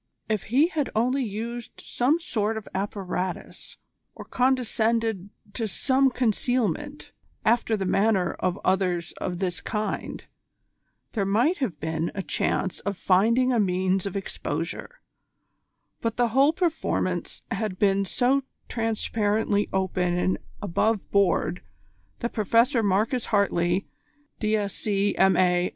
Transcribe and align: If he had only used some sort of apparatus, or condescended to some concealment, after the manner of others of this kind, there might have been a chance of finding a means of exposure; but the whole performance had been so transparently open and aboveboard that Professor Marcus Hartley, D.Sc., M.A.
If 0.27 0.45
he 0.45 0.69
had 0.69 0.89
only 0.95 1.23
used 1.23 1.79
some 1.79 2.17
sort 2.17 2.57
of 2.57 2.67
apparatus, 2.73 3.77
or 4.15 4.25
condescended 4.25 5.29
to 5.53 5.67
some 5.67 6.09
concealment, 6.09 7.11
after 7.45 7.77
the 7.77 7.85
manner 7.85 8.31
of 8.39 8.59
others 8.65 9.11
of 9.21 9.37
this 9.37 9.61
kind, 9.61 10.25
there 11.11 11.23
might 11.23 11.59
have 11.59 11.79
been 11.79 12.11
a 12.15 12.23
chance 12.23 12.79
of 12.79 12.97
finding 12.97 13.53
a 13.53 13.59
means 13.59 14.07
of 14.07 14.17
exposure; 14.17 15.01
but 16.01 16.17
the 16.17 16.29
whole 16.29 16.51
performance 16.51 17.43
had 17.51 17.77
been 17.77 18.03
so 18.03 18.41
transparently 18.67 19.69
open 19.71 20.17
and 20.17 20.39
aboveboard 20.63 21.59
that 22.21 22.33
Professor 22.33 22.81
Marcus 22.81 23.27
Hartley, 23.27 23.87
D.Sc., 24.39 24.87
M.A. 25.19 25.69